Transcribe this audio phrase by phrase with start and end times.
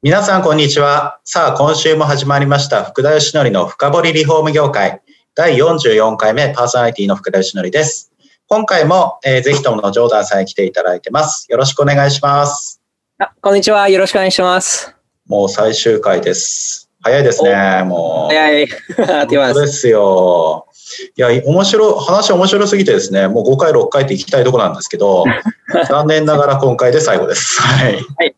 [0.00, 1.18] 皆さんこんにちは。
[1.24, 5.02] さあ今週も始まりました福田義則の深掘りリフォーム業界。
[5.34, 8.12] 第44回目パーソナリティの福田義則です。
[8.46, 11.50] 今回も、えー、ぜひとものジョーダンさんに来ていただいてます。
[11.50, 12.80] よろしくお願いします。
[13.18, 13.88] あこんにちは。
[13.88, 14.94] よろしくお願いします。
[15.26, 16.88] もう最終回です。
[17.00, 18.32] 早いですねもう。
[18.32, 18.68] 早い。
[18.96, 20.68] 本当ですよ。
[21.16, 25.24] いや、面白、話面白すぎてですね、もう5回、6回って行きたいところなんですけど、
[25.90, 27.60] 残念ながら今回で最後です。
[27.60, 27.94] はい。
[28.16, 28.36] はい、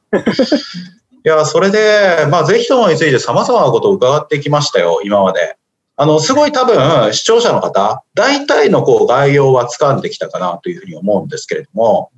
[1.25, 5.57] いや、それで、まあ、ぜひともについて様々なことを伺ってきましたよ、今まで。
[5.97, 12.11] あの、すごい多分、視聴者の方、大体のこう概要は掴んできたかなというふうに思うんですけれども、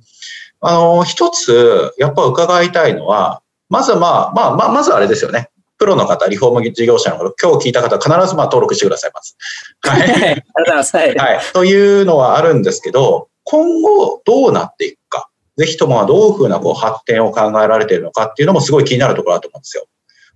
[0.61, 5.49] あの、一つ、やっぱ伺いたいのは、まずまあ、まあ、まあ、まずあれですよね。
[5.77, 9.35] プロの方、リフォーム事業者の方、今日聞いた方、必ずまあ登録してくださいます。
[9.81, 10.01] はい。
[10.01, 10.95] ありがとうございます。
[10.95, 11.15] はい。
[11.15, 11.39] はい。
[11.51, 19.85] というのはあるんですけど、今後どうなっていくか、ぜひともどういうふうなこう発展を考えられているのかっていうのもすごい気になるところだと思うんですよ。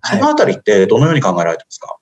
[0.03, 1.97] そのあたりってどのように考えられてますか、はい、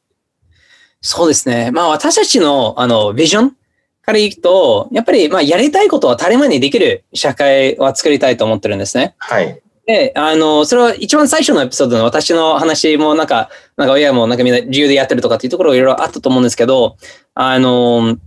[1.01, 1.71] そうですね。
[1.71, 3.55] まあ私たちのあのビジョン
[4.01, 9.15] からいくと、やっぱりまあやりたいことは当たり前にできる社会は作りたいと思ってるんですね。
[9.17, 9.61] はい。
[9.85, 16.97] で、あの、それは一番最初のエピソードの私の話もなんか、なんか親もなんかみんな自由でやってるとかっていうところいろいろあったと思うんですけど、
[17.35, 18.17] あの、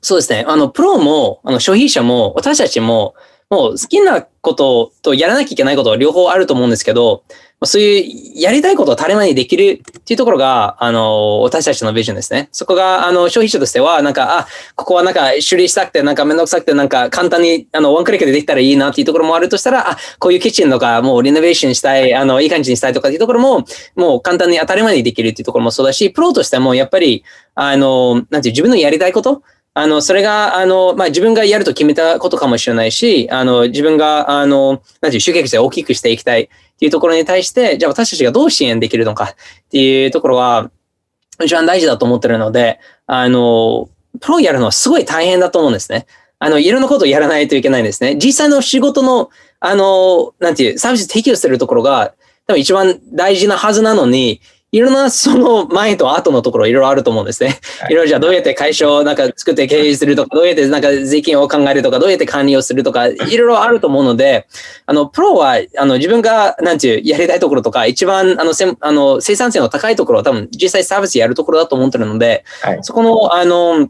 [0.00, 0.44] そうですね。
[0.46, 3.14] あの、プロも、あの、消費者も、私たちも、
[3.50, 7.24] もう好きなこととやらなきゃいけないことは両方あると思うんですけど、
[7.66, 12.48] そういうやりたいことを垂れ前にできるっていうところが、あの、私たちのビジョンですね。
[12.52, 27.24] そこが、あの、消費者としては、なんか、あ、ここはなんか処理したくて、なんかめんどくさくて、なんか簡単に、あの、ワンクリックでできたらいいなっていうところもあるとしたら、あ、こういうキッチンとか、もうリノベーションしたい、あの、いい感じにしたいとかっていうところも、もう簡単に当たり前にできるっていうところもそうだし、プロとしても、やっぱり、
[27.54, 29.42] あの、なんていう、自分のやりたいこと
[29.76, 36.48] あの、それが、あの、まあ、自分がやると決めたことかもしれないし、あの、自分が、あの、なんていう、集客性を大きくしていきたいっ
[36.78, 39.34] ていうところに対して、じゃあ私たちがどう支援できるのかっ
[39.70, 40.70] ていうところは、
[41.42, 43.88] 一番大事だと思ってるので、あの、
[44.20, 46.06] プロやるのはすごい大変だと思うんですね。
[46.38, 48.14] あの、いろんなことをやらないといけないんですね。
[48.14, 52.14] 実際の仕事の、あの、なんていう、サービス提供してるところが、
[52.46, 54.40] 多分一番大事なはずなのに、
[54.74, 57.60] いろんなその前と後のところいろいろあると思うんですね。
[57.88, 64.48] いろいろじゃあどうやって会社をなんか作って経営するとか、どうやってなんか税金を考えるとか、どうやって管理をするとか、いろいろあると思うので、
[64.86, 73.88] あの、プロは、あの、自分が、なんていう、やりたいところとか、一番、あの、せあの生産性の高いところは多分実際サービスやるところだと思ってるので、はい、そこの、あの、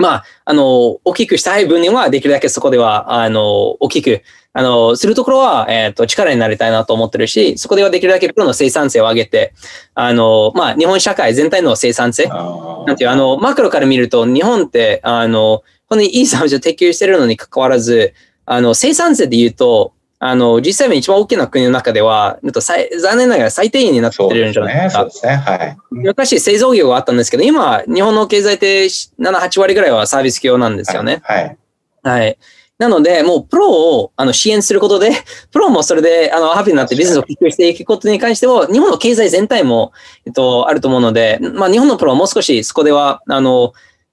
[0.00, 4.22] まあ、あの、大きくしたい分には、できるだけそこでは、あの、大きく、
[4.52, 9.54] あの、するところは、えっ、ー、と、力になりたいなと思ってるし、そこではできるだけプロの生産性を上げて、
[9.94, 18.14] あの、まあ、日本社会全体の生産性、なんていう、あの、マクロから見ると、日本って、あの、このいいサービスを提供してるのに関わらず、
[18.46, 19.92] あの、生産性で言うと、
[20.22, 25.00] あの、実際に一番大きな国の中では、と残念ながら最低限になってるんじゃないですか。
[25.00, 25.32] そうですね。
[25.34, 25.76] はい。
[25.90, 31.22] 昔製造業があったんですけど、今、日本の経済って7、8割ぐらいはサービス業なんですよね。
[31.24, 31.58] はい。
[32.02, 32.38] はい。
[32.76, 35.10] なので、もうプロをあの支援することで、
[35.52, 39.92] プロもそれであのハッピーになってビジネスをキックしていくことに関しては、日本の経済全体も、
[40.26, 43.72] えっと、あると思うので、まあ日本のプロはもう少しそこでは、あの、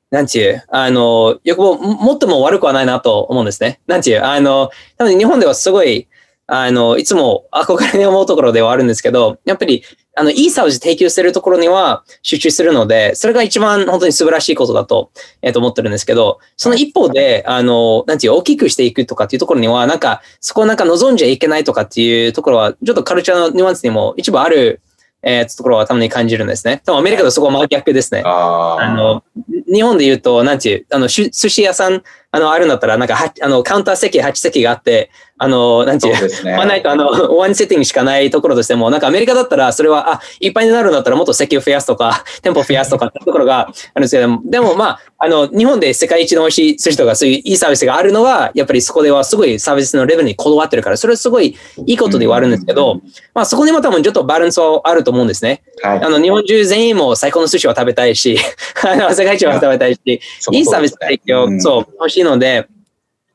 [0.10, 3.82] なんちゅう、あの、よくも、っとも悪くはないなと思うんですね。
[3.88, 6.08] なんちゅう、あの、多分日本ではすごい、
[6.50, 9.84] あの、いつも憧れに思うところではあるんですけど、やっぱり、
[10.16, 24.82] あの、いいサービス提供してるところには集中するので、それが一番本当に素晴らしいことだと、えっ、ー、と思ってるんですけど、その一方で、あの、なんていう、大きくしていくとかっていうところには、なんか、そこをなんか望んじゃいけないとかっていうところは、ちょっとカルチャーのニュアンスにも一部ある
[25.30, 26.82] えー、ところはたまに感じるんですね。
[26.86, 28.24] 多分アメリカとそこは真逆ですね。
[28.26, 29.24] あの
[29.72, 32.02] 日本で言うと、なんていう、あの、寿司屋さん、
[32.38, 51.56] あの、あるんだったら、なんか、あの、カウンター席、8席があって、あの、なんていう、ね、まあないと、あの、ワンセッティングしかないところとしても、なんかアメリカだったら、それは、あ、いっぱいになるんだったら、もっと席を増やすとか、店舗増やすとかってところがあるんですけど、でも、まあ、あの、日本で世界一の美味しい寿司とか、そういういいサービスがあるのは、やっぱりそこではすごいサービスのレベルにこだわってるから、それはすごい
[51.86, 53.02] いいことではあるんですけど、
[53.34, 55.62] まあ、そこにも多分ちょっとバランスはあると思うんですね。
[55.84, 58.38] はい、あの、日本中全員も最高の寿司は食べたいし、
[58.84, 60.00] あの、世界一は食べたいし、
[60.52, 62.68] いいサービス提供、そう、欲しいので、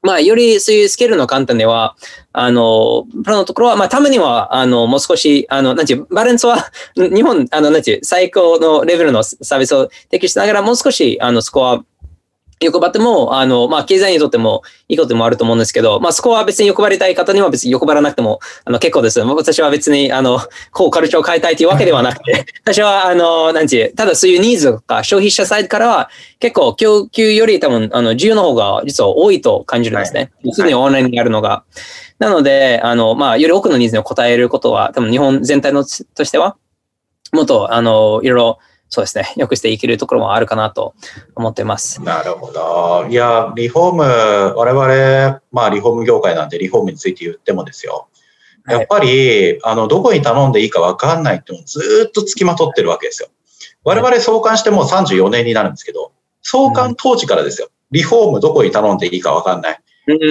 [0.03, 1.97] まあ、よりそういうスケールの簡単では、
[2.33, 11.85] あの、プロのところは、まあ、たまには、あの、もう少し、あの、なんていう、バランスは、日本、あの、なんていう、最高のレベルのサービスを提供しながら、もう少し、あの、そこは、
[12.67, 19.21] 欲張っても、あの、まあ、経済にとってもいいこともあると思うんですけど、まあ、そこは別に欲張りたい方には別に欲張らなくても、あの、結構です。
[19.21, 26.11] 私は別に、あの、こうカルチャーを変えたいというわけではなくて、 私は、あの、なんていう、ただそういうニーズとか消費者サイドからは、
[26.41, 30.31] 結構供給より多分、あの、需要の方が実は多いと感じるんですね。
[30.53, 31.65] す、で、にオンラインにあるのが。
[32.19, 36.57] なので、あの、まあ、より多くのニーズに応えることは、多分日本全体のとしては、
[37.33, 38.59] もっと、あの、いろいろ、
[38.95, 40.95] そうですね、よくしていけるところもあるかなと
[41.35, 42.03] 思ってます。
[42.03, 43.07] なるほど。
[43.09, 44.03] いや、リフォーム、
[44.55, 48.09] 我々、まあ、リフォーム業界なんでリフォームについて言ってもですよ。
[48.69, 53.31] やっぱり、はい、あの、どこに頼んでいいか分かんないってずっと付きまとってるわけですよ。
[53.83, 56.13] 我々創刊してもう34年になるんですけど、
[56.43, 57.71] 創刊当時からですよ。
[57.93, 59.81] リフォームどこに頼んでいいか分かんない。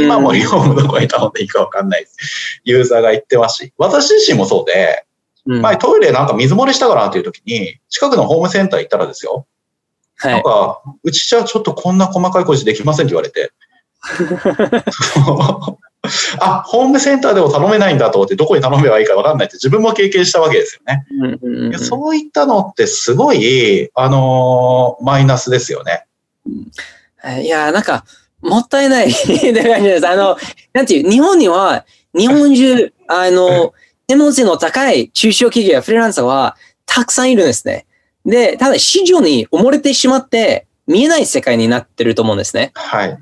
[0.04, 2.06] 今もリフォームどこに頼んでいいか分かんない
[2.64, 5.04] ユーザーが言ってますし、私自身もそうで、
[5.46, 9.48] 前トイレなんか水漏れしたからっていう時に、近くのホームセンター行ったらですよ。
[10.18, 13.52] はい、なんか、うちじゃちょっとこんな細かい工事できませんって言われて。
[16.40, 21.06] あ、ホームセンターでも頼めないんだと思って、どこに頼めばいいか分かんないって自分も経験したわけですよね。
[21.78, 26.06] そういったのってすごい、あのー、マイナスですよね。
[27.42, 28.04] いや、なんか、
[28.42, 29.14] もったいない。
[29.14, 30.38] あの、
[30.74, 31.86] なんていう、日本には、
[32.16, 33.74] 日本中、あの、
[34.12, 37.86] 専門性の高い中小企業やフリーランサーはたくさんいるんですね。
[38.26, 42.72] で、ただ市場に埋もれてしまって見えない世界になってると思うんですね。
[42.76, 43.18] はい。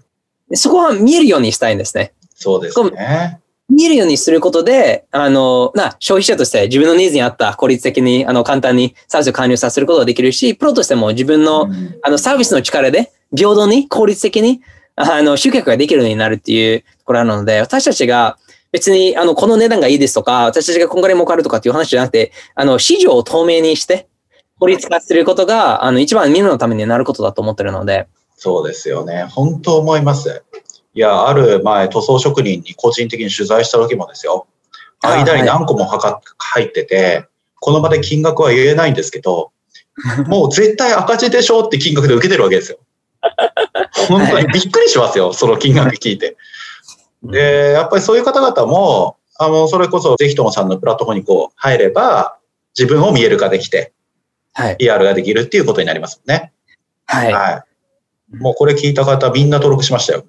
[0.55, 2.13] そこは見えるようにしたいんですね。
[2.33, 3.39] そうですね。
[3.69, 14.61] 見えるようにすることで、あの、な、消費者として自分のニーズに合った効率的に、あの、簡単にサービスを加入させることができるし、プロとしても自分の、うん、あの、サービスの力で平等に効率的に、
[14.95, 18.39] あの、集客ができるようになるっていうところなので、私たちが、
[18.71, 24.07] 別に、あの、この値段がいいですとか、私たちがこんぐらい儲かるとかっていう話じゃなくて、あの、市場を透明にして、
[24.59, 28.07] 効率化することが、あの、一番みんなのためになることだと思ってるので。
[28.35, 29.23] そうですよね。
[29.23, 30.43] 本当思います。
[30.93, 34.47] いや、ある前、塗装職人に個人的に取材した時もですよ。
[35.01, 37.25] 間に何個も入ってて、
[37.59, 39.51] この場で金額は言えないんですけど、
[40.27, 42.79] もう絶対赤字でしょって金額で受けてるわけですよ。
[44.07, 46.37] 本当にびっくりしますよ、その金額聞いて。
[47.23, 52.37] で、やっぱりそういう方々も、あの、それこそぜひともさんのプラットフォームにこう入れば、
[52.77, 53.93] 自分を見える化できて、
[54.53, 54.77] はい。
[54.77, 56.51] PR ができるっていうことになりますね。
[57.05, 57.33] はい。
[57.33, 57.63] は
[58.31, 58.37] い。
[58.37, 60.25] もうこれ聞いた方みんな登録しましたよ。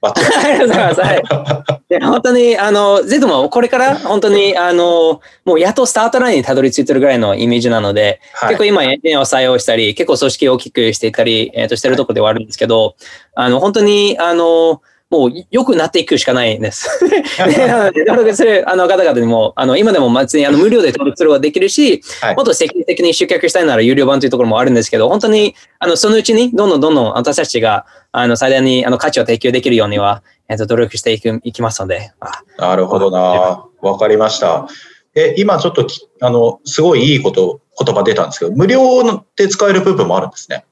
[0.00, 0.26] バッチリ。
[0.34, 1.00] ありがとうございます。
[1.00, 2.00] はい。
[2.00, 12.94] 本当に、あの、ぜひともこれから本当に、あの、もうやっとスタートラインにたどり着いてるぐらいのイメージなので、はい、結構今エンジニアを採用したり、結構組織を大きくしていったり、えっ、ー、と、してるところではあるんですけど、
[13.34, 16.88] あの、本当に、あの、もう良くなっていくしかないです。
[18.06, 32.12] 登録するあの方々にも、あの今でも別にあの無料で登録することができるし、はい、もっと積極的に集客したいなら有料版というところもあるんですけど、本当にあのそのうちにどんどんどんどん私たちがあの最大にあの価値を提供できるようには、えっと、努力していくいきますので。
[32.58, 33.66] なるほどな。
[33.80, 34.68] わかりました。
[35.14, 35.86] え、今ちょっと
[36.20, 39.02] あの、すごいいいこと、言葉出たんですけど、無料
[39.36, 40.64] で使える部分もあるんですね。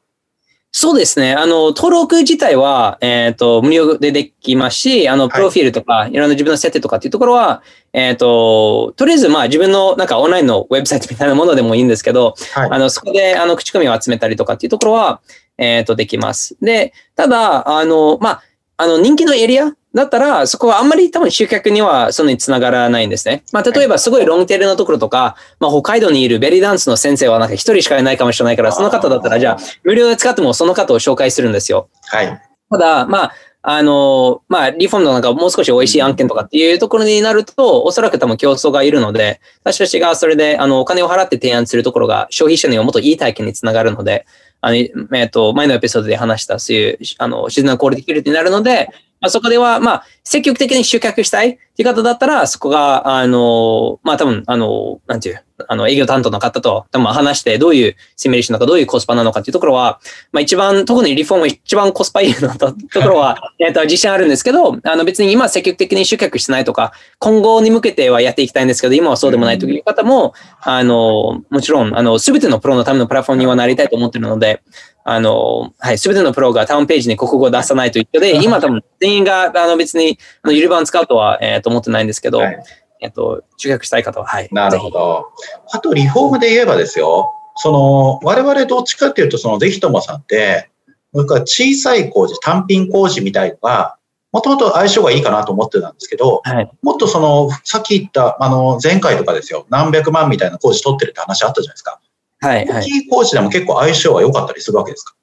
[0.78, 1.32] そうですね。
[1.32, 7.62] あの、登録自体は、えっ、ー、と、無料でできますし、あの、プロフィールとか、はい、いろんな自分の設定とかっていうところは、
[7.94, 15.22] えっ、ー、と、とりあえず、まあ、自分の、なんか、オンラインのウェブサイトみたいなものでもいいんですけど、はい、あの、そこで、あの、口コミを集めたりとかっていうところは、
[15.56, 16.58] えっ、ー、と、できます。
[16.60, 18.42] で、ただ、あの、まあ、
[18.78, 23.42] あの、人気のエリアだったら、そこはあんまり多分集客にはそんなにつながらないんですね。
[23.52, 31.88] まあ、例えばすごいロングテールのところとか、まあ、北海道にいるベリーダンスの先生はなんか一人しかいないかもしれないから、その方だったら、じゃあ、無料で使ってもその方を紹介するんですよ。
[32.08, 32.42] はい。
[32.70, 33.32] ただ、まあ、
[33.68, 44.24] あの、まあ、リフォームのなんかもう少し美味しい案件とかっていうところになると、おそらく多分競争がいるので、私たちがそれで、あの、お金を払って提案するところが消費者にはもっといい体験につながるので、
[44.60, 48.88] あの、えっ、と、前のエピソードで話したそういう、あの、自然なクオリティになるので、
[49.20, 60.00] まあ、そこでは、まあ、積極的に集客したいっていう方だったら、そこが、あの、まあ、多分、あの、なんていう、あの、営業担当の方と、多分話して、どういうシミュレーションなのか、どういうコスパなのかっていうところは、
[60.32, 74.62] まあ、一番、特にリフォーム一番コスパいいのとところは、 えっと、自信あるんですけど、あの、別に今積極的に集客してないとか、今後に向けてはやっていきたいんですけど、今はそうでもないという方も、あの、もちろん、あの、すべてのプロのためのプラットフォームにはなりたいと思っているので、
[75.08, 82.58] あの、はい、すべてのプロがタウンページに国語を出さないということで、 今多分全員が、あの別に、あの、ゆる版使うとは、えっ、ー、と、思ってないんですけど、はい、
[83.06, 84.48] えっ、と、集客したい方は、はい。
[84.50, 85.26] なるほど。
[85.70, 90.70] あと、リフォームで言えばですよ、その、我々どっちかっていうと、その、ぜひともさんって、
[91.12, 93.96] 僕は小さい工事、単品工事みたいのが、
[94.32, 102.00] もともと相性がいいかなと思ってたんですけど、はい、もっとその、さっき言った、あの、前回とかですよ、何百万みたいな工事取ってるって話あったじゃないですか。
[102.40, 102.82] はい、はい。
[102.82, 105.14] 大きい工事でも結構相性は良かったりするわけですか？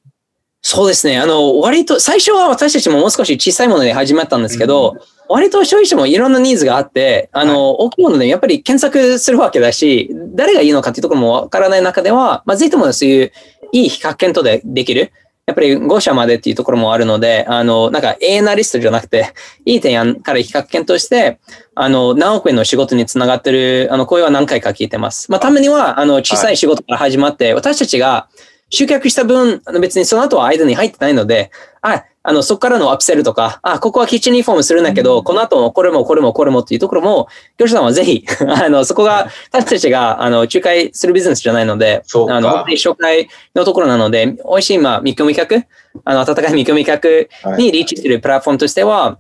[0.66, 1.20] そうですね。
[1.20, 5.00] あの、割と、最初は私たちももう少し小さいもので始まったんですけど、うん、
[5.30, 13.32] 割と消費者もいろんなニーズがあって、あの、はい、大きいものでやっぱり検索するわけだし、誰がいいのかっていうところもわからない中では、まあ、ぜひともそういう
[13.72, 15.12] いい比較検討でできる。
[15.46, 19.34] やっぱり5社までっていうところもあるので、あの、なんか A なリストじゃなくて、
[19.66, 21.40] いい提案から比較検討して、
[21.76, 25.30] あの、何億円の仕事につながってる、あの、声は何回か聞いてます。
[25.30, 28.30] まあ、ためには、あの、小さい仕事から始まって、私たちが、
[28.70, 31.52] 集客した分、別にその後は間に入ってないので、
[31.82, 37.28] あ、あの、そこからのアップセルとか、あ、ここはキッチンリフォームするんだけど、この後もこれもこれもこれもっていうところも、
[37.58, 45.66] 業者さんはぜひ、 あの、そこが、私たちが、あの、仲介するビジネスじゃないので、あの、本当に紹介のところなので、美味しい、まあ、見込み客、
[46.06, 49.20] あの、温かい見込み客にリーチするプラットフォームとしては、は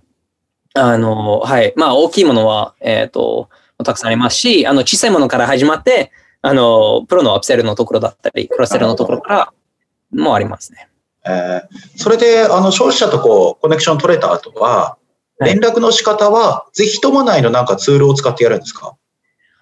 [0.75, 3.49] い、あの、はい、まあ、大きいものは、えっ、ー、と、
[3.83, 9.53] たくさんありますし、あの、小さいものから始まって、あの、プロのアップセルのところだったり、クロスセルのところから
[10.13, 10.87] もありますね。
[11.25, 14.97] えー、それで、あの、消費者とこう、コネクション取れた後は、
[15.39, 18.95] 連絡の仕方は、ぜひともないのなんかツールを使ってやるんですか？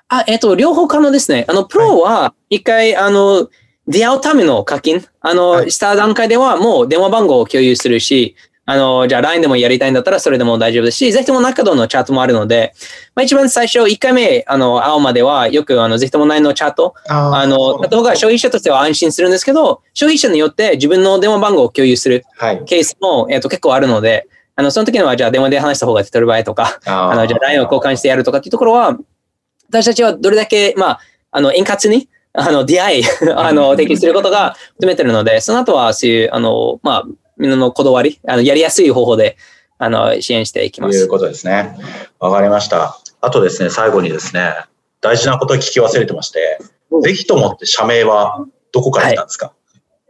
[0.10, 1.46] あ、えっ、ー、と、両方可能ですね。
[1.48, 3.50] あの、プロは、一回、はい、あの、
[3.88, 12.74] 出会うための課金、あの、はい、した段階ではもう電話番号を共有するし、あの、じゃあ LINE でもやりたいんだったらそれでも大丈夫ですし、ぜひとも中戸のチャットもあるので、
[13.16, 22.24] まあ、一番最初、1回目、あの、会うまでは、よく、あの、ぜひとも LINE のチャット、あの、た方が消費者としては安心するんですけど、消費者によって自分の電話番号を共有する
[22.66, 28.98] ケースも、はい、えっ、と、結構あるので、あの、その時のは、じゃあ電話で話した方が手取る場合とか、あの、じゃあ LINE を交換してやるとかっていうところは、
[29.70, 31.00] 私たちはどれだけ、まあ、
[31.32, 33.04] あの、円滑に、あの、出会い、
[33.36, 37.06] あの、提供することが求めてるので、その後は、そういう、あの、まあ、
[37.48, 39.38] のこだわり、あの、やりやすい方法で、
[39.78, 40.98] あの、支援していきます。
[40.98, 41.76] ということですね。
[42.20, 43.00] わかりました。
[43.22, 44.54] あとですね、最後にですね、
[45.02, 46.60] 大事なことを聞き忘れてまして、
[47.04, 49.56] ぜひともって社名はどこから来たんですか、はい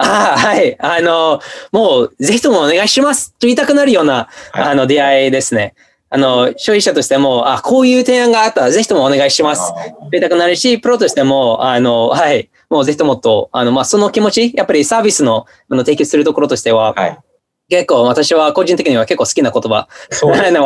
[0.03, 0.75] ああ、はい。
[0.81, 1.39] あの、
[1.71, 5.75] もう、ぜひともお願いしますと言いたくなるような、はい、あの、出会いですね。
[6.09, 9.73] あの、消費者としても、あ、こういう提案があったら、ぜひともお願いします。
[10.11, 12.49] 言いたくなるし、プロとしても、あの、はい。
[12.71, 17.19] もうぜひともと、あの、まあ、その気持ち、やっぱりサービスの、あの、提供するところとしては、はい、
[17.67, 19.89] 結構私は個人的には結構好きな言葉。
[20.09, 20.59] そうですね。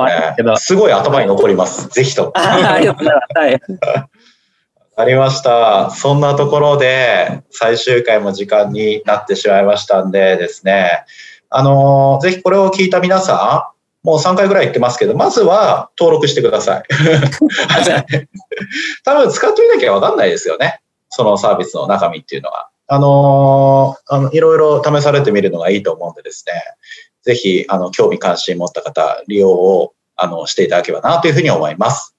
[0.58, 1.90] すごい頭に残ります。
[1.90, 2.32] ぜひと。
[2.36, 3.40] ありがとうございます。
[3.40, 3.60] はい。
[4.98, 5.90] ありました。
[5.90, 11.06] そんなところで最終回も時間になってしまいましたんでですね。
[11.50, 13.72] あの、ぜひこれを聞いた皆さ
[14.04, 16.84] ん、もう3回ぐらい言ってますけど、まずは登録してください。
[19.04, 20.82] 多分使ってみなきゃわかんないですよね。
[21.16, 22.70] そのサービスの中身っていうのは。
[22.88, 26.54] あのー、あのいろいろ試されてみるのがいいと思うんでですね、
[27.24, 32.16] ぜひ、あの、興味関心持った方、利用を、あの、していただければなというふうに思います。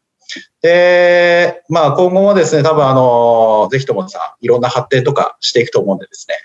[0.62, 6.36] で、まあ、今後もですね、多分あの、ぜひともさん、いろんな発展とかしていくと思うんでですね、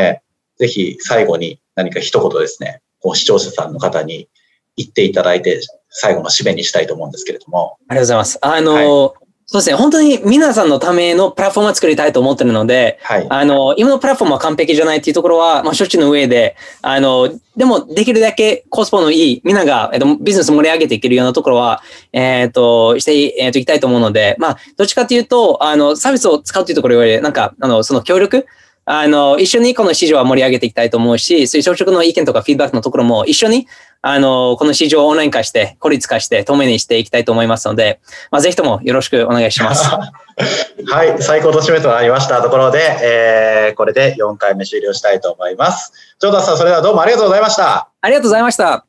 [0.00, 4.28] えー、ぜひ最後に何か一言ですね、こう視聴者さんの方に
[4.76, 7.78] 言っていただいて、最後の締めにしたいと思うんですけれども。
[7.88, 8.38] ありがとうございます。
[8.42, 9.74] あの、はいそうですね。
[9.74, 28.46] 本当に皆さんのためのプラットフォームを作りたいと思ってるので、はい、あの、今のプラットフォームは完璧じゃないっていうところは、まあ、処置の上で、あの、でも、できるだけコスパのいい、みんなが、えっと、ビジネス盛り上げていけるようなところは、えっ、と、して、えっ、と、いきたいと思うので、まあ、どっちかというと、あの、サービスを使うというところより、なんか、あの、その協力、
[28.92, 33.68] あの、一緒にこの市場は盛り上げていきたいと思うし、そうい食の意見とかフィードバックのところも一緒に、
[34.02, 38.00] あの、この市場をオンライン化して、孤立化して、透明にしていきたいと思いますので、
[38.32, 39.88] まあ、ぜひともよろしくお願いします。
[40.90, 45.92] はい、最高と締めとなりましたところで、えー、これで4回目終了したいと思います。
[46.18, 47.90] ジョーダさん、それではどうもありがとうございました。
[48.00, 48.86] ありがとうございました。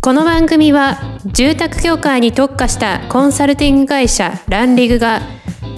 [0.00, 5.20] この番組は住宅業界に特化したコンサルティング会社ランリグが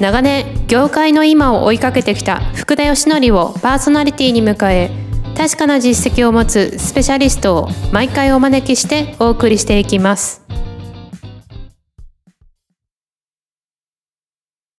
[0.00, 4.90] 長年業界の今を追いかけてきた福田義則をパーソナリティに迎え
[5.36, 10.42] 確かな実績を持つスペシャリストを毎回お招きしてお送りしていきます。